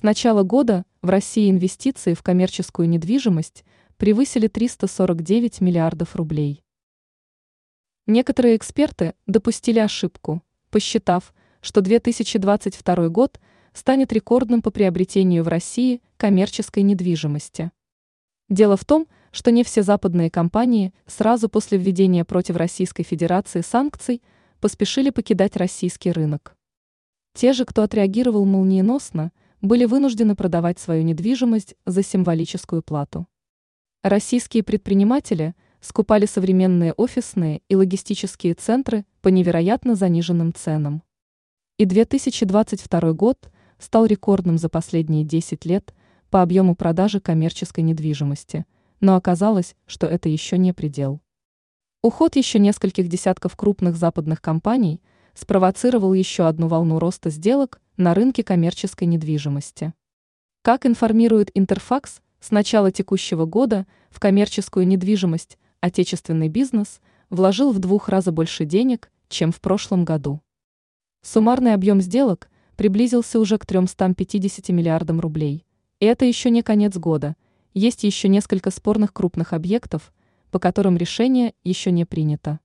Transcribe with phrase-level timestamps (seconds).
[0.00, 3.66] С начала года в России инвестиции в коммерческую недвижимость
[3.98, 6.64] превысили 349 миллиардов рублей.
[8.06, 13.38] Некоторые эксперты допустили ошибку, посчитав, что 2022 год
[13.74, 17.70] станет рекордным по приобретению в России коммерческой недвижимости.
[18.48, 24.22] Дело в том, что не все западные компании сразу после введения против Российской Федерации санкций
[24.60, 26.56] поспешили покидать российский рынок.
[27.34, 29.30] Те же, кто отреагировал молниеносно,
[29.60, 33.26] были вынуждены продавать свою недвижимость за символическую плату.
[34.02, 41.02] Российские предприниматели скупали современные офисные и логистические центры по невероятно заниженным ценам.
[41.78, 45.94] И 2022 год стал рекордным за последние 10 лет
[46.30, 48.66] по объему продажи коммерческой недвижимости,
[49.00, 51.20] но оказалось, что это еще не предел.
[52.02, 55.02] Уход еще нескольких десятков крупных западных компаний
[55.34, 59.92] спровоцировал еще одну волну роста сделок на рынке коммерческой недвижимости.
[60.62, 68.08] Как информирует Интерфакс, с начала текущего года в коммерческую недвижимость отечественный бизнес вложил в двух
[68.08, 70.40] раза больше денег, чем в прошлом году.
[71.20, 75.66] Суммарный объем сделок приблизился уже к 350 миллиардам рублей.
[75.98, 77.36] И это еще не конец года,
[77.74, 80.14] есть еще несколько спорных крупных объектов,
[80.50, 82.60] по которым решение еще не принято.